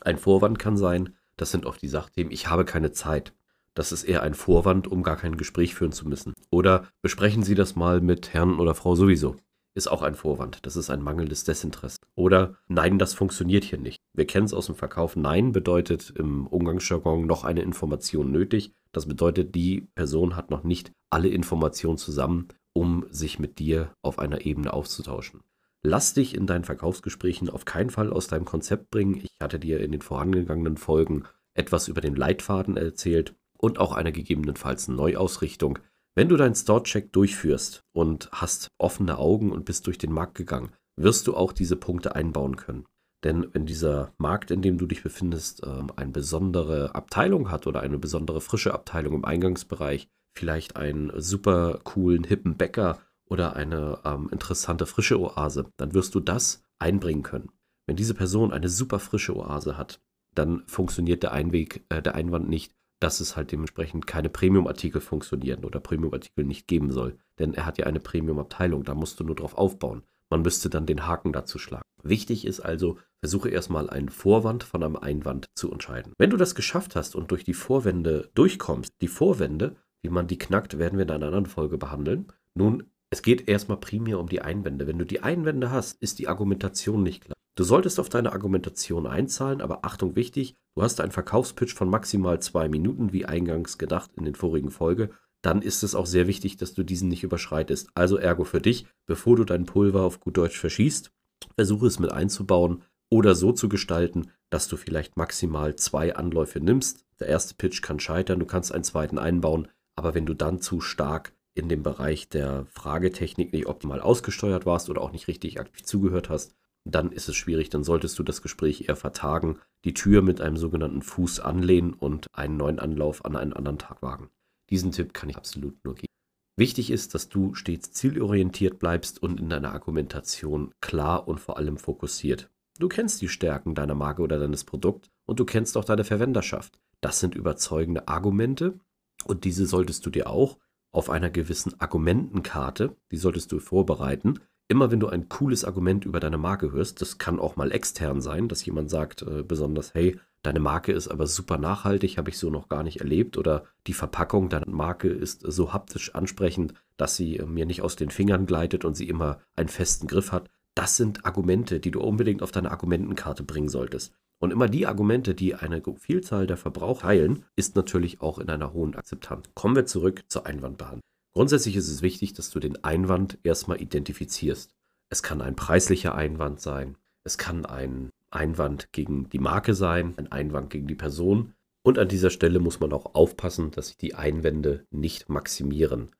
Ein 0.00 0.18
Vorwand 0.18 0.58
kann 0.58 0.76
sein, 0.76 1.16
das 1.36 1.50
sind 1.50 1.66
oft 1.66 1.82
die 1.82 1.88
Sachthemen, 1.88 2.32
ich 2.32 2.48
habe 2.48 2.64
keine 2.64 2.92
Zeit. 2.92 3.32
Das 3.74 3.92
ist 3.92 4.04
eher 4.04 4.22
ein 4.22 4.34
Vorwand, 4.34 4.88
um 4.88 5.02
gar 5.02 5.16
kein 5.16 5.36
Gespräch 5.36 5.74
führen 5.74 5.92
zu 5.92 6.08
müssen. 6.08 6.32
Oder 6.50 6.88
besprechen 7.02 7.42
Sie 7.42 7.54
das 7.54 7.76
mal 7.76 8.00
mit 8.00 8.32
Herrn 8.32 8.58
oder 8.58 8.74
Frau 8.74 8.94
sowieso. 8.94 9.36
Ist 9.74 9.88
auch 9.88 10.00
ein 10.00 10.14
Vorwand. 10.14 10.64
Das 10.64 10.76
ist 10.76 10.88
ein 10.88 11.02
mangelndes 11.02 11.44
Desinteresse. 11.44 11.98
Oder 12.14 12.56
nein, 12.68 12.98
das 12.98 13.12
funktioniert 13.12 13.64
hier 13.64 13.78
nicht. 13.78 13.98
Wir 14.14 14.26
kennen 14.26 14.46
es 14.46 14.54
aus 14.54 14.64
dem 14.64 14.74
Verkauf. 14.74 15.14
Nein 15.14 15.52
bedeutet 15.52 16.08
im 16.16 16.46
Umgangsjargon 16.46 17.26
noch 17.26 17.44
eine 17.44 17.60
Information 17.60 18.32
nötig. 18.32 18.72
Das 18.92 19.04
bedeutet, 19.04 19.54
die 19.54 19.82
Person 19.94 20.36
hat 20.36 20.50
noch 20.50 20.64
nicht 20.64 20.92
alle 21.10 21.28
Informationen 21.28 21.98
zusammen, 21.98 22.48
um 22.72 23.04
sich 23.10 23.38
mit 23.38 23.58
dir 23.58 23.92
auf 24.00 24.18
einer 24.18 24.46
Ebene 24.46 24.72
auszutauschen. 24.72 25.42
Lass 25.88 26.14
dich 26.14 26.34
in 26.34 26.48
deinen 26.48 26.64
Verkaufsgesprächen 26.64 27.48
auf 27.48 27.64
keinen 27.64 27.90
Fall 27.90 28.12
aus 28.12 28.26
deinem 28.26 28.44
Konzept 28.44 28.90
bringen. 28.90 29.20
Ich 29.22 29.30
hatte 29.40 29.60
dir 29.60 29.78
in 29.78 29.92
den 29.92 30.00
vorangegangenen 30.00 30.78
Folgen 30.78 31.22
etwas 31.54 31.86
über 31.86 32.00
den 32.00 32.16
Leitfaden 32.16 32.76
erzählt 32.76 33.36
und 33.56 33.78
auch 33.78 33.92
einer 33.92 34.10
gegebenenfalls 34.10 34.88
Neuausrichtung. 34.88 35.78
Wenn 36.16 36.28
du 36.28 36.36
deinen 36.36 36.56
Store-Check 36.56 37.12
durchführst 37.12 37.84
und 37.92 38.28
hast 38.32 38.66
offene 38.78 39.16
Augen 39.16 39.52
und 39.52 39.64
bist 39.64 39.86
durch 39.86 39.96
den 39.96 40.10
Markt 40.10 40.34
gegangen, 40.34 40.72
wirst 40.96 41.28
du 41.28 41.36
auch 41.36 41.52
diese 41.52 41.76
Punkte 41.76 42.16
einbauen 42.16 42.56
können. 42.56 42.86
Denn 43.22 43.46
wenn 43.52 43.64
dieser 43.64 44.12
Markt, 44.18 44.50
in 44.50 44.62
dem 44.62 44.78
du 44.78 44.86
dich 44.86 45.04
befindest, 45.04 45.62
ähm, 45.64 45.92
eine 45.94 46.10
besondere 46.10 46.96
Abteilung 46.96 47.48
hat 47.48 47.68
oder 47.68 47.78
eine 47.78 47.98
besondere 47.98 48.40
frische 48.40 48.74
Abteilung 48.74 49.14
im 49.14 49.24
Eingangsbereich, 49.24 50.08
vielleicht 50.34 50.74
einen 50.74 51.12
super 51.14 51.78
coolen, 51.84 52.24
hippen 52.24 52.56
Bäcker 52.56 52.98
oder 53.28 53.56
eine 53.56 54.00
ähm, 54.04 54.28
interessante 54.30 54.86
frische 54.86 55.20
Oase, 55.20 55.66
dann 55.76 55.94
wirst 55.94 56.14
du 56.14 56.20
das 56.20 56.62
einbringen 56.78 57.22
können. 57.22 57.50
Wenn 57.86 57.96
diese 57.96 58.14
Person 58.14 58.52
eine 58.52 58.68
super 58.68 58.98
frische 58.98 59.36
Oase 59.36 59.76
hat, 59.76 60.00
dann 60.34 60.62
funktioniert 60.66 61.22
der 61.22 61.32
Einweg, 61.32 61.84
äh, 61.88 62.02
der 62.02 62.14
Einwand 62.14 62.48
nicht, 62.48 62.72
dass 63.00 63.20
es 63.20 63.36
halt 63.36 63.52
dementsprechend 63.52 64.06
keine 64.06 64.28
Premium-Artikel 64.28 65.00
funktionieren 65.00 65.64
oder 65.64 65.80
Premium-Artikel 65.80 66.44
nicht 66.44 66.66
geben 66.66 66.92
soll. 66.92 67.18
Denn 67.38 67.54
er 67.54 67.66
hat 67.66 67.78
ja 67.78 67.86
eine 67.86 68.00
Premium-Abteilung, 68.00 68.84
da 68.84 68.94
musst 68.94 69.20
du 69.20 69.24
nur 69.24 69.36
drauf 69.36 69.56
aufbauen. 69.56 70.02
Man 70.30 70.42
müsste 70.42 70.70
dann 70.70 70.86
den 70.86 71.06
Haken 71.06 71.32
dazu 71.32 71.58
schlagen. 71.58 71.84
Wichtig 72.02 72.46
ist 72.46 72.60
also, 72.60 72.98
versuche 73.20 73.48
erstmal 73.48 73.90
einen 73.90 74.08
Vorwand 74.08 74.64
von 74.64 74.82
einem 74.82 74.96
Einwand 74.96 75.46
zu 75.54 75.70
entscheiden. 75.70 76.12
Wenn 76.18 76.30
du 76.30 76.36
das 76.36 76.54
geschafft 76.54 76.96
hast 76.96 77.14
und 77.14 77.30
durch 77.30 77.44
die 77.44 77.54
Vorwände 77.54 78.30
durchkommst, 78.34 78.92
die 79.00 79.08
Vorwände, 79.08 79.76
wie 80.02 80.10
man 80.10 80.26
die 80.26 80.38
knackt, 80.38 80.78
werden 80.78 80.98
wir 80.98 81.04
in 81.04 81.10
einer 81.10 81.26
anderen 81.26 81.46
Folge 81.46 81.78
behandeln. 81.78 82.26
Nun, 82.54 82.84
es 83.10 83.22
geht 83.22 83.48
erstmal 83.48 83.78
primär 83.78 84.18
um 84.18 84.28
die 84.28 84.42
Einwände. 84.42 84.86
Wenn 84.86 84.98
du 84.98 85.04
die 85.04 85.22
Einwände 85.22 85.70
hast, 85.70 86.02
ist 86.02 86.18
die 86.18 86.28
Argumentation 86.28 87.02
nicht 87.02 87.24
klar. 87.24 87.36
Du 87.54 87.64
solltest 87.64 87.98
auf 87.98 88.08
deine 88.08 88.32
Argumentation 88.32 89.06
einzahlen, 89.06 89.62
aber 89.62 89.84
Achtung 89.84 90.14
wichtig, 90.14 90.56
du 90.74 90.82
hast 90.82 91.00
einen 91.00 91.12
Verkaufspitch 91.12 91.74
von 91.74 91.88
maximal 91.88 92.40
zwei 92.40 92.68
Minuten, 92.68 93.12
wie 93.12 93.24
eingangs 93.24 93.78
gedacht 93.78 94.10
in 94.16 94.24
den 94.24 94.34
vorigen 94.34 94.70
Folge. 94.70 95.10
Dann 95.40 95.62
ist 95.62 95.82
es 95.82 95.94
auch 95.94 96.06
sehr 96.06 96.26
wichtig, 96.26 96.56
dass 96.56 96.74
du 96.74 96.82
diesen 96.82 97.08
nicht 97.08 97.22
überschreitest. 97.22 97.88
Also 97.94 98.18
ergo 98.18 98.44
für 98.44 98.60
dich, 98.60 98.86
bevor 99.06 99.36
du 99.36 99.44
dein 99.44 99.64
Pulver 99.64 100.02
auf 100.02 100.20
gut 100.20 100.36
Deutsch 100.36 100.58
verschießt, 100.58 101.10
versuche 101.54 101.86
es 101.86 101.98
mit 101.98 102.12
einzubauen 102.12 102.82
oder 103.08 103.34
so 103.34 103.52
zu 103.52 103.68
gestalten, 103.68 104.30
dass 104.50 104.68
du 104.68 104.76
vielleicht 104.76 105.16
maximal 105.16 105.76
zwei 105.76 106.14
Anläufe 106.14 106.60
nimmst. 106.60 107.06
Der 107.20 107.28
erste 107.28 107.54
Pitch 107.54 107.80
kann 107.80 108.00
scheitern, 108.00 108.40
du 108.40 108.46
kannst 108.46 108.72
einen 108.72 108.84
zweiten 108.84 109.18
einbauen, 109.18 109.68
aber 109.94 110.14
wenn 110.14 110.26
du 110.26 110.34
dann 110.34 110.60
zu 110.60 110.80
stark 110.80 111.32
in 111.56 111.68
dem 111.68 111.82
Bereich 111.82 112.28
der 112.28 112.66
Fragetechnik 112.66 113.52
nicht 113.52 113.66
optimal 113.66 114.00
ausgesteuert 114.00 114.66
warst 114.66 114.90
oder 114.90 115.00
auch 115.00 115.12
nicht 115.12 115.26
richtig 115.26 115.58
aktiv 115.58 115.84
zugehört 115.84 116.28
hast, 116.28 116.54
dann 116.84 117.10
ist 117.10 117.28
es 117.28 117.34
schwierig, 117.34 117.70
dann 117.70 117.82
solltest 117.82 118.18
du 118.18 118.22
das 118.22 118.42
Gespräch 118.42 118.88
eher 118.88 118.96
vertagen, 118.96 119.58
die 119.84 119.94
Tür 119.94 120.22
mit 120.22 120.40
einem 120.40 120.56
sogenannten 120.56 121.02
Fuß 121.02 121.40
anlehnen 121.40 121.94
und 121.94 122.26
einen 122.32 122.56
neuen 122.56 122.78
Anlauf 122.78 123.24
an 123.24 123.36
einen 123.36 123.54
anderen 123.54 123.78
Tag 123.78 124.02
wagen. 124.02 124.30
Diesen 124.70 124.92
Tipp 124.92 125.12
kann 125.14 125.28
ich 125.28 125.36
absolut 125.36 125.82
nur 125.84 125.94
geben. 125.94 126.12
Wichtig 126.56 126.90
ist, 126.90 127.14
dass 127.14 127.28
du 127.28 127.54
stets 127.54 127.92
zielorientiert 127.92 128.78
bleibst 128.78 129.22
und 129.22 129.40
in 129.40 129.50
deiner 129.50 129.72
Argumentation 129.72 130.72
klar 130.80 131.26
und 131.26 131.38
vor 131.38 131.58
allem 131.58 131.76
fokussiert. 131.76 132.50
Du 132.78 132.88
kennst 132.88 133.20
die 133.20 133.28
Stärken 133.28 133.74
deiner 133.74 133.94
Marke 133.94 134.22
oder 134.22 134.38
deines 134.38 134.64
Produkts 134.64 135.08
und 135.26 135.40
du 135.40 135.44
kennst 135.44 135.76
auch 135.76 135.84
deine 135.84 136.04
Verwenderschaft. 136.04 136.78
Das 137.00 137.20
sind 137.20 137.34
überzeugende 137.34 138.08
Argumente 138.08 138.78
und 139.24 139.44
diese 139.44 139.66
solltest 139.66 140.06
du 140.06 140.10
dir 140.10 140.30
auch 140.30 140.58
auf 140.96 141.10
einer 141.10 141.30
gewissen 141.30 141.78
Argumentenkarte, 141.80 142.96
die 143.10 143.16
solltest 143.16 143.52
du 143.52 143.58
vorbereiten, 143.58 144.40
immer 144.68 144.90
wenn 144.90 145.00
du 145.00 145.08
ein 145.08 145.28
cooles 145.28 145.64
Argument 145.64 146.04
über 146.04 146.20
deine 146.20 146.38
Marke 146.38 146.72
hörst, 146.72 147.00
das 147.00 147.18
kann 147.18 147.38
auch 147.38 147.56
mal 147.56 147.70
extern 147.70 148.20
sein, 148.20 148.48
dass 148.48 148.64
jemand 148.64 148.90
sagt, 148.90 149.22
äh, 149.22 149.42
besonders, 149.42 149.94
hey, 149.94 150.18
Deine 150.46 150.60
Marke 150.60 150.92
ist 150.92 151.08
aber 151.08 151.26
super 151.26 151.58
nachhaltig, 151.58 152.18
habe 152.18 152.30
ich 152.30 152.38
so 152.38 152.50
noch 152.50 152.68
gar 152.68 152.84
nicht 152.84 153.00
erlebt. 153.00 153.36
Oder 153.36 153.64
die 153.88 153.92
Verpackung 153.92 154.48
deiner 154.48 154.70
Marke 154.70 155.08
ist 155.08 155.40
so 155.40 155.72
haptisch 155.72 156.14
ansprechend, 156.14 156.72
dass 156.96 157.16
sie 157.16 157.42
mir 157.44 157.66
nicht 157.66 157.82
aus 157.82 157.96
den 157.96 158.10
Fingern 158.10 158.46
gleitet 158.46 158.84
und 158.84 158.94
sie 158.94 159.08
immer 159.08 159.40
einen 159.56 159.68
festen 159.68 160.06
Griff 160.06 160.30
hat. 160.30 160.48
Das 160.76 160.96
sind 160.96 161.24
Argumente, 161.24 161.80
die 161.80 161.90
du 161.90 162.00
unbedingt 162.00 162.42
auf 162.42 162.52
deine 162.52 162.70
Argumentenkarte 162.70 163.42
bringen 163.42 163.70
solltest. 163.70 164.12
Und 164.38 164.52
immer 164.52 164.68
die 164.68 164.86
Argumente, 164.86 165.34
die 165.34 165.54
eine 165.54 165.82
Vielzahl 165.98 166.46
der 166.46 166.58
Verbraucher 166.58 167.06
teilen, 167.08 167.44
ist 167.56 167.76
natürlich 167.76 168.20
auch 168.20 168.38
in 168.38 168.50
einer 168.50 168.74
hohen 168.74 168.94
Akzeptanz. 168.94 169.48
Kommen 169.54 169.74
wir 169.74 169.86
zurück 169.86 170.24
zur 170.28 170.44
Einwandbehandlung. 170.46 171.00
Grundsätzlich 171.32 171.76
ist 171.76 171.88
es 171.88 172.02
wichtig, 172.02 172.34
dass 172.34 172.50
du 172.50 172.60
den 172.60 172.84
Einwand 172.84 173.38
erstmal 173.42 173.80
identifizierst. 173.80 174.74
Es 175.08 175.22
kann 175.22 175.40
ein 175.40 175.56
preislicher 175.56 176.14
Einwand 176.14 176.60
sein, 176.60 176.96
es 177.24 177.38
kann 177.38 177.64
ein 177.64 178.10
Einwand 178.30 178.92
gegen 178.92 179.28
die 179.30 179.38
Marke 179.38 179.74
sein, 179.74 180.14
ein 180.18 180.30
Einwand 180.30 180.70
gegen 180.70 180.86
die 180.86 180.94
Person. 180.94 181.54
Und 181.82 181.98
an 181.98 182.08
dieser 182.08 182.30
Stelle 182.30 182.58
muss 182.58 182.80
man 182.80 182.92
auch 182.92 183.14
aufpassen, 183.14 183.70
dass 183.70 183.88
sich 183.88 183.96
die 183.96 184.14
Einwände 184.14 184.84
nicht 184.90 185.28
maximieren. 185.28 186.10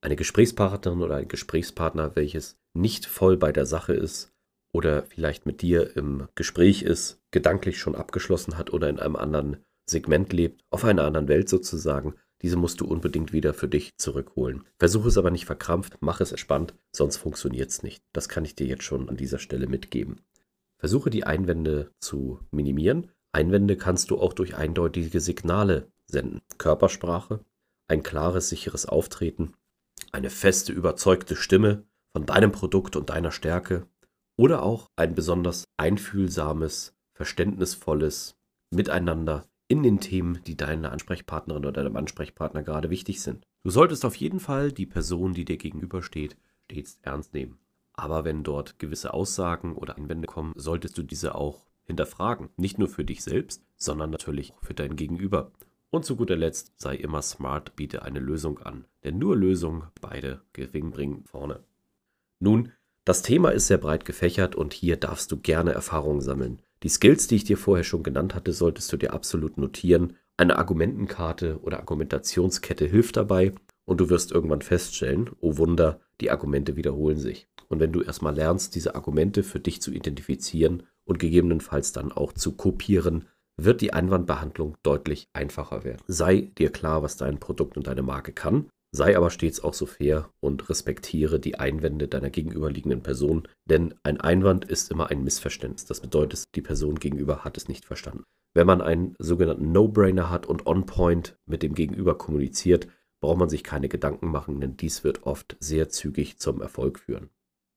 Eine 0.00 0.16
Gesprächspartnerin 0.16 1.02
oder 1.02 1.16
ein 1.16 1.28
Gesprächspartner, 1.28 2.14
welches 2.14 2.58
nicht 2.76 3.06
voll 3.06 3.36
bei 3.36 3.52
der 3.52 3.66
Sache 3.66 3.94
ist 3.94 4.32
oder 4.72 5.02
vielleicht 5.02 5.46
mit 5.46 5.62
dir 5.62 5.96
im 5.96 6.28
Gespräch 6.34 6.82
ist, 6.82 7.20
gedanklich 7.30 7.78
schon 7.78 7.94
abgeschlossen 7.94 8.58
hat 8.58 8.72
oder 8.72 8.88
in 8.88 9.00
einem 9.00 9.16
anderen 9.16 9.56
Segment 9.88 10.32
lebt, 10.32 10.62
auf 10.70 10.84
einer 10.84 11.04
anderen 11.04 11.28
Welt 11.28 11.48
sozusagen, 11.48 12.14
diese 12.42 12.56
musst 12.56 12.80
du 12.80 12.86
unbedingt 12.86 13.32
wieder 13.32 13.54
für 13.54 13.68
dich 13.68 13.96
zurückholen. 13.96 14.64
Versuche 14.78 15.08
es 15.08 15.16
aber 15.16 15.30
nicht 15.30 15.46
verkrampft, 15.46 15.96
mach 16.00 16.20
es 16.20 16.32
entspannt, 16.32 16.74
sonst 16.94 17.16
funktioniert 17.16 17.70
es 17.70 17.82
nicht. 17.82 18.02
Das 18.12 18.28
kann 18.28 18.44
ich 18.44 18.54
dir 18.54 18.66
jetzt 18.66 18.82
schon 18.82 19.08
an 19.08 19.16
dieser 19.16 19.38
Stelle 19.38 19.66
mitgeben. 19.66 20.20
Versuche 20.78 21.08
die 21.08 21.24
Einwände 21.24 21.90
zu 21.98 22.40
minimieren. 22.50 23.10
Einwände 23.32 23.76
kannst 23.76 24.10
du 24.10 24.18
auch 24.18 24.34
durch 24.34 24.54
eindeutige 24.54 25.20
Signale 25.20 25.90
senden. 26.06 26.42
Körpersprache, 26.58 27.40
ein 27.88 28.02
klares, 28.02 28.50
sicheres 28.50 28.86
Auftreten, 28.86 29.54
eine 30.12 30.30
feste, 30.30 30.72
überzeugte 30.72 31.36
Stimme 31.36 31.84
von 32.16 32.24
deinem 32.24 32.50
Produkt 32.50 32.96
und 32.96 33.10
deiner 33.10 33.30
Stärke 33.30 33.86
oder 34.38 34.62
auch 34.62 34.88
ein 34.96 35.14
besonders 35.14 35.66
einfühlsames, 35.76 36.96
verständnisvolles 37.12 38.38
Miteinander 38.70 39.44
in 39.68 39.82
den 39.82 40.00
Themen, 40.00 40.40
die 40.46 40.56
deiner 40.56 40.92
Ansprechpartnerin 40.92 41.66
oder 41.66 41.82
deinem 41.82 41.94
Ansprechpartner 41.94 42.62
gerade 42.62 42.88
wichtig 42.88 43.20
sind. 43.20 43.44
Du 43.64 43.70
solltest 43.70 44.06
auf 44.06 44.14
jeden 44.14 44.40
Fall 44.40 44.72
die 44.72 44.86
Person, 44.86 45.34
die 45.34 45.44
dir 45.44 45.58
gegenübersteht, 45.58 46.38
stets 46.64 46.98
ernst 47.02 47.34
nehmen. 47.34 47.58
Aber 47.92 48.24
wenn 48.24 48.44
dort 48.44 48.78
gewisse 48.78 49.12
Aussagen 49.12 49.76
oder 49.76 49.98
Einwände 49.98 50.26
kommen, 50.26 50.54
solltest 50.56 50.96
du 50.96 51.02
diese 51.02 51.34
auch 51.34 51.66
hinterfragen. 51.84 52.48
Nicht 52.56 52.78
nur 52.78 52.88
für 52.88 53.04
dich 53.04 53.22
selbst, 53.22 53.62
sondern 53.76 54.08
natürlich 54.08 54.54
auch 54.54 54.64
für 54.64 54.72
dein 54.72 54.96
Gegenüber. 54.96 55.52
Und 55.90 56.06
zu 56.06 56.16
guter 56.16 56.36
Letzt 56.36 56.72
sei 56.80 56.96
immer 56.96 57.20
smart, 57.20 57.76
biete 57.76 58.04
eine 58.04 58.20
Lösung 58.20 58.58
an. 58.60 58.86
Denn 59.04 59.18
nur 59.18 59.36
Lösungen 59.36 59.88
beide 60.00 60.40
Gewinn 60.54 60.92
bringen 60.92 61.22
vorne. 61.26 61.62
Nun, 62.38 62.72
das 63.04 63.22
Thema 63.22 63.50
ist 63.50 63.68
sehr 63.68 63.78
breit 63.78 64.04
gefächert 64.04 64.56
und 64.56 64.74
hier 64.74 64.96
darfst 64.96 65.30
du 65.30 65.36
gerne 65.36 65.72
Erfahrungen 65.72 66.20
sammeln. 66.20 66.60
Die 66.82 66.88
Skills, 66.88 67.26
die 67.26 67.36
ich 67.36 67.44
dir 67.44 67.56
vorher 67.56 67.84
schon 67.84 68.02
genannt 68.02 68.34
hatte, 68.34 68.52
solltest 68.52 68.92
du 68.92 68.96
dir 68.96 69.12
absolut 69.12 69.58
notieren. 69.58 70.16
Eine 70.36 70.58
Argumentenkarte 70.58 71.60
oder 71.62 71.78
Argumentationskette 71.78 72.84
hilft 72.84 73.16
dabei 73.16 73.52
und 73.84 74.00
du 74.00 74.10
wirst 74.10 74.32
irgendwann 74.32 74.60
feststellen, 74.60 75.30
oh 75.40 75.56
Wunder, 75.56 76.00
die 76.20 76.30
Argumente 76.30 76.76
wiederholen 76.76 77.18
sich. 77.18 77.48
Und 77.68 77.80
wenn 77.80 77.92
du 77.92 78.02
erstmal 78.02 78.34
lernst, 78.34 78.74
diese 78.74 78.94
Argumente 78.94 79.42
für 79.42 79.60
dich 79.60 79.80
zu 79.80 79.92
identifizieren 79.92 80.82
und 81.04 81.18
gegebenenfalls 81.18 81.92
dann 81.92 82.12
auch 82.12 82.32
zu 82.32 82.52
kopieren, 82.52 83.26
wird 83.56 83.80
die 83.80 83.92
Einwandbehandlung 83.92 84.76
deutlich 84.82 85.28
einfacher 85.32 85.84
werden. 85.84 86.02
Sei 86.06 86.50
dir 86.58 86.70
klar, 86.70 87.02
was 87.02 87.16
dein 87.16 87.40
Produkt 87.40 87.76
und 87.76 87.86
deine 87.86 88.02
Marke 88.02 88.32
kann 88.32 88.66
Sei 88.92 89.16
aber 89.16 89.30
stets 89.30 89.60
auch 89.60 89.74
so 89.74 89.86
fair 89.86 90.30
und 90.40 90.68
respektiere 90.68 91.40
die 91.40 91.58
Einwände 91.58 92.08
deiner 92.08 92.30
gegenüberliegenden 92.30 93.02
Person, 93.02 93.48
denn 93.64 93.94
ein 94.02 94.20
Einwand 94.20 94.64
ist 94.64 94.90
immer 94.90 95.10
ein 95.10 95.24
Missverständnis. 95.24 95.84
Das 95.84 96.00
bedeutet, 96.00 96.44
die 96.54 96.62
Person 96.62 96.96
gegenüber 96.96 97.44
hat 97.44 97.56
es 97.56 97.68
nicht 97.68 97.84
verstanden. 97.84 98.24
Wenn 98.54 98.66
man 98.66 98.80
einen 98.80 99.14
sogenannten 99.18 99.70
No-Brainer 99.72 100.30
hat 100.30 100.46
und 100.46 100.66
on-point 100.66 101.36
mit 101.44 101.62
dem 101.62 101.74
Gegenüber 101.74 102.16
kommuniziert, 102.16 102.88
braucht 103.20 103.38
man 103.38 103.48
sich 103.48 103.64
keine 103.64 103.88
Gedanken 103.88 104.28
machen, 104.28 104.60
denn 104.60 104.76
dies 104.76 105.04
wird 105.04 105.24
oft 105.24 105.56
sehr 105.60 105.88
zügig 105.88 106.38
zum 106.38 106.62
Erfolg 106.62 106.98
führen. 106.98 107.28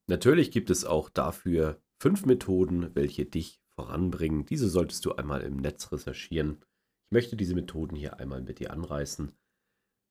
Natürlich 0.08 0.52
gibt 0.52 0.70
es 0.70 0.86
auch 0.86 1.10
dafür 1.10 1.82
fünf 2.02 2.26
Methoden, 2.26 2.96
welche 2.96 3.26
dich 3.26 3.60
voranbringen. 3.76 4.46
Diese 4.46 4.70
solltest 4.70 5.06
du 5.06 5.14
einmal 5.14 5.42
im 5.42 5.58
Netz 5.58 5.92
recherchieren. 5.92 6.60
Ich 7.08 7.12
möchte 7.12 7.36
diese 7.36 7.56
Methoden 7.56 7.96
hier 7.96 8.20
einmal 8.20 8.42
mit 8.42 8.60
dir 8.60 8.72
anreißen. 8.72 9.34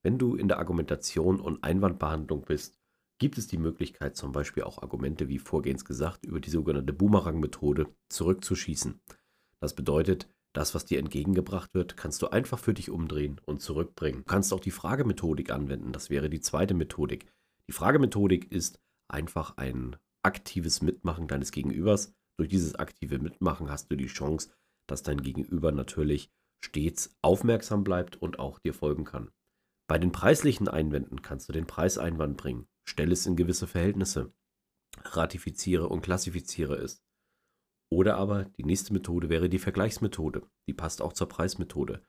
Wenn 0.02 0.19
du 0.19 0.37
in 0.37 0.49
der 0.49 0.59
Argumentation 0.59 1.40
und 1.40 1.64
Einwandbehandlung 1.64 2.43
bist, 2.43 2.78
gibt 3.19 3.37
es 3.37 3.49
die 3.49 3.59
Möglichkeit, 3.59 4.17
zum 4.17 4.33
Beispiel 4.33 4.62
auch 4.62 4.83
Argumente 4.83 5.28
wie 5.28 5.38
vorgehens 5.38 5.85
gesagt 5.85 6.25
über 6.25 6.40
die 6.40 6.50
sogenannte 6.50 6.93
Boomerang-Methode 6.93 7.87
zurückzuschießen. 8.09 9.00
Das 9.61 9.75
bedeutet, 9.75 10.28
das, 10.55 10.75
was 10.75 10.85
dir 10.85 10.99
entgegengebracht 10.99 11.75
wird, 11.75 11.97
kannst 11.97 12.23
du 12.23 12.28
einfach 12.28 12.59
für 12.59 12.75
dich 12.75 12.90
umdrehen 12.90 13.40
und 13.45 13.61
zurückbringen. 13.61 14.21
Du 14.21 14.25
kannst 14.25 14.52
auch 14.52 14.61
die 14.61 14.71
Fragemethodik 14.71 15.50
anwenden, 15.50 15.93
das 15.93 16.11
wäre 16.11 16.31
die 16.31 16.40
zweite 16.40 16.75
Methodik. 16.75 17.26
Die 17.69 17.73
Fragemethodik 17.73 18.50
ist 18.50 18.81
einfach 19.09 19.57
ein 19.57 19.97
aktives 20.23 20.81
Mitmachen 20.81 21.28
deines 21.28 21.50
Gegenübers. 21.52 22.14
Durch 22.38 22.49
dieses 22.49 22.76
aktive 22.76 23.19
Mitmachen 23.19 23.71
hast 23.71 23.90
du 23.90 23.97
die 23.97 24.07
Chance, 24.07 24.50
dass 24.87 25.02
dein 25.02 25.23
Gegenüber 25.23 25.73
natürlich 25.73 26.31
stets 26.64 27.17
aufmerksam 27.23 27.85
bleibt 27.85 28.17
und 28.17 28.38
auch 28.38 28.59
dir 28.59 28.75
folgen 28.75 29.05
kann. 29.05 29.31
Bei 29.88 29.99
den 29.99 30.12
preislichen 30.12 30.68
Einwänden 30.68 31.23
kannst 31.23 31.49
du 31.49 31.52
den 31.52 31.66
Preiseinwand 31.66 32.37
bringen. 32.37 32.68
Stell 32.87 33.11
es 33.11 33.25
in 33.26 33.37
gewisse 33.37 33.66
Verhältnisse. 33.66 34.33
Ratifiziere 35.02 35.88
und 35.88 36.02
klassifiziere 36.02 36.76
es. 36.76 37.02
Oder 37.90 38.18
aber 38.18 38.45
die 38.45 38.64
nächste 38.64 38.92
Methode 38.92 39.30
wäre 39.30 39.49
die 39.49 39.59
Vergleichsmethode. 39.59 40.42
Die 40.68 40.75
passt 40.75 41.00
auch 41.00 41.14
zur 41.14 41.28
Preismethode. 41.30 42.02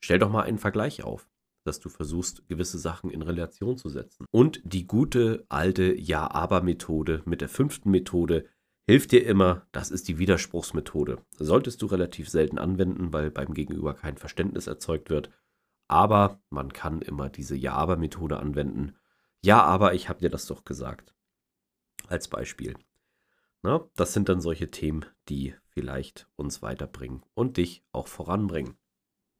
Stell 0.00 0.20
doch 0.20 0.30
mal 0.30 0.42
einen 0.42 0.58
Vergleich 0.58 1.02
auf, 1.02 1.28
dass 1.66 1.80
du 1.80 1.88
versuchst, 1.88 2.46
gewisse 2.46 2.78
Sachen 2.78 3.10
in 3.10 3.22
Relation 3.22 3.76
zu 3.76 3.88
setzen. 3.88 4.24
Und 4.30 4.60
die 4.64 4.86
gute 4.86 5.44
alte 5.48 5.98
Ja-Aber-Methode 5.98 7.22
mit 7.24 7.40
der 7.40 7.48
fünften 7.48 7.90
Methode 7.90 8.46
hilft 8.88 9.10
dir 9.10 9.26
immer, 9.26 9.66
das 9.72 9.90
ist 9.90 10.06
die 10.06 10.18
Widerspruchsmethode. 10.18 11.20
Solltest 11.36 11.82
du 11.82 11.86
relativ 11.86 12.28
selten 12.28 12.58
anwenden, 12.58 13.12
weil 13.12 13.32
beim 13.32 13.54
Gegenüber 13.54 13.94
kein 13.94 14.16
Verständnis 14.18 14.68
erzeugt 14.68 15.10
wird 15.10 15.30
aber 15.88 16.40
man 16.50 16.72
kann 16.72 17.02
immer 17.02 17.30
diese 17.30 17.56
Ja-Aber-Methode 17.56 18.38
anwenden. 18.38 18.94
Ja, 19.42 19.62
aber 19.62 19.94
ich 19.94 20.08
habe 20.08 20.20
dir 20.20 20.30
das 20.30 20.46
doch 20.46 20.64
gesagt. 20.64 21.14
Als 22.06 22.28
Beispiel. 22.28 22.76
Na, 23.62 23.88
das 23.96 24.12
sind 24.12 24.28
dann 24.28 24.40
solche 24.40 24.70
Themen, 24.70 25.04
die 25.28 25.54
vielleicht 25.68 26.28
uns 26.36 26.62
weiterbringen 26.62 27.22
und 27.34 27.56
dich 27.56 27.82
auch 27.92 28.06
voranbringen. 28.06 28.76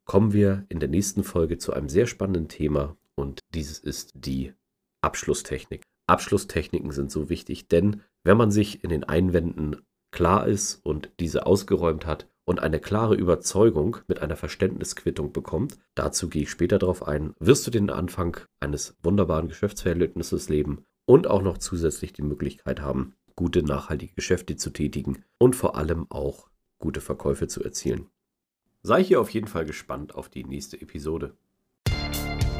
Kommen 0.05 0.33
wir 0.33 0.65
in 0.69 0.79
der 0.79 0.89
nächsten 0.89 1.23
Folge 1.23 1.57
zu 1.57 1.71
einem 1.73 1.87
sehr 1.87 2.07
spannenden 2.07 2.49
Thema 2.49 2.97
und 3.15 3.39
dieses 3.53 3.79
ist 3.79 4.11
die 4.15 4.53
Abschlusstechnik. 5.01 5.83
Abschlusstechniken 6.07 6.91
sind 6.91 7.11
so 7.11 7.29
wichtig, 7.29 7.67
denn 7.67 8.01
wenn 8.23 8.37
man 8.37 8.51
sich 8.51 8.83
in 8.83 8.89
den 8.89 9.03
Einwänden 9.03 9.77
klar 10.11 10.47
ist 10.47 10.83
und 10.83 11.11
diese 11.19 11.45
ausgeräumt 11.45 12.05
hat, 12.05 12.27
und 12.49 12.61
eine 12.61 12.79
klare 12.79 13.13
Überzeugung 13.13 13.97
mit 14.07 14.23
einer 14.23 14.35
Verständnisquittung 14.35 15.31
bekommt, 15.31 15.77
dazu 15.93 16.29
gehe 16.29 16.41
ich 16.41 16.49
später 16.49 16.79
darauf 16.79 17.07
ein, 17.07 17.35
wirst 17.37 17.67
du 17.67 17.69
den 17.69 17.91
Anfang 17.91 18.37
eines 18.59 18.97
wunderbaren 19.03 19.49
Geschäftsverhältnisses 19.49 20.49
leben 20.49 20.83
und 21.05 21.27
auch 21.27 21.43
noch 21.43 21.59
zusätzlich 21.59 22.11
die 22.11 22.23
Möglichkeit 22.23 22.81
haben, 22.81 23.13
gute 23.35 23.61
nachhaltige 23.61 24.15
Geschäfte 24.15 24.55
zu 24.55 24.71
tätigen 24.71 25.23
und 25.37 25.55
vor 25.55 25.75
allem 25.75 26.07
auch 26.09 26.49
gute 26.79 27.01
Verkäufe 27.01 27.47
zu 27.47 27.63
erzielen. 27.63 28.07
Sei 28.81 29.03
hier 29.03 29.21
auf 29.21 29.29
jeden 29.29 29.47
Fall 29.47 29.65
gespannt 29.65 30.15
auf 30.15 30.27
die 30.27 30.43
nächste 30.43 30.81
Episode. 30.81 31.37